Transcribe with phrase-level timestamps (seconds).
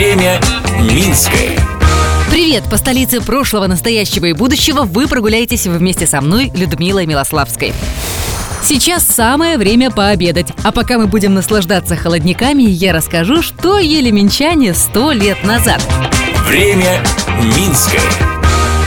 [0.00, 0.40] Время
[0.80, 1.58] Минское.
[2.30, 2.64] Привет!
[2.70, 7.74] По столице прошлого, настоящего и будущего вы прогуляетесь вместе со мной, Людмилой Милославской.
[8.62, 10.46] Сейчас самое время пообедать.
[10.64, 15.86] А пока мы будем наслаждаться холодниками, я расскажу, что ели минчане сто лет назад.
[16.46, 17.02] Время
[17.54, 18.29] Минское.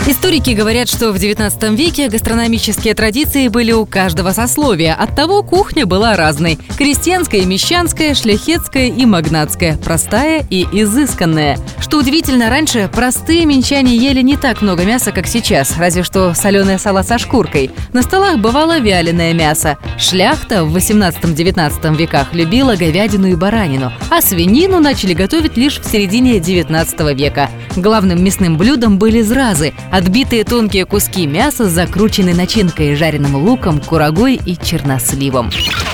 [0.06, 4.96] Историки говорят, что в 19 веке гастрономические традиции были у каждого сословия.
[4.96, 6.60] Оттого кухня была разной.
[6.78, 9.78] Крестьянская, мещанская, шляхетская и магнатская.
[9.78, 11.58] Простая и изысканная.
[11.80, 16.80] Что удивительно, раньше простые минчане ели не так много мяса, как сейчас, разве что соленое
[16.80, 17.72] сало со шкуркой.
[17.94, 19.78] На столах бывало вяленое мясо.
[19.98, 26.42] Шляхта в 18-19 веках любила говядину и баранину, а свинину начали готовить лишь в середине
[26.42, 27.50] 19 века.
[27.78, 34.42] Главным мясным блюдом были зразы– Отбитые тонкие куски мяса с закрученной начинкой, жареным луком, курагой
[34.44, 35.52] и черносливом.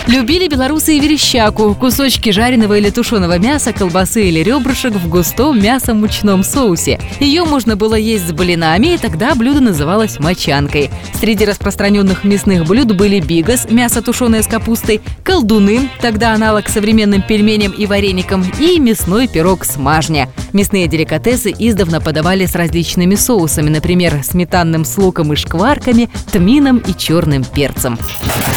[0.08, 6.46] Любили белорусы и верещаку– кусочки жареного или тушеного мяса, колбасы или ребрышек в густом мясо-мучном
[6.46, 6.98] соусе.
[7.20, 10.90] Ее можно было есть с блинами, и тогда блюдо называлось мочанкой.
[11.20, 17.74] Среди распространенных мясных блюд были бигас– мясо, тушеное с капустой, колдуны– тогда аналог современным пельменям
[17.74, 20.30] и вареникам, и мясной пирог с мажня.
[20.54, 26.96] Мясные деликатесы издавна подавали с различными соусами, например, сметанным с луком и шкварками, тмином и
[26.98, 27.98] черным перцем.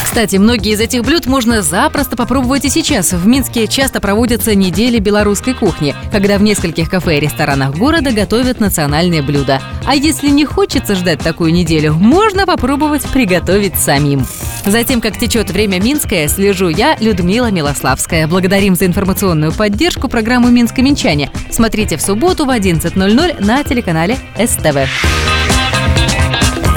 [0.04, 3.12] Кстати, многие из этих блюд можно запросто попробовать и сейчас.
[3.12, 8.60] В Минске часто проводятся недели белорусской кухни, когда в нескольких кафе и ресторанах города готовят
[8.60, 9.60] национальные блюда.
[9.84, 14.24] А если не хочется ждать такую неделю, можно попробовать приготовить самим.
[14.64, 18.26] Затем, как течет время Минское, слежу я, Людмила Милославская.
[18.26, 21.30] Благодарим за информационную поддержку программу «Минск-Минчане».
[21.50, 24.88] Смотрите в субботу в 11.00 на телеканале СТВ.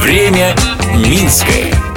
[0.02, 0.56] Время
[0.96, 1.95] Минское.